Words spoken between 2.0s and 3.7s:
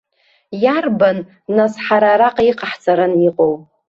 араҟа иҟаҳҵараны иҟоу!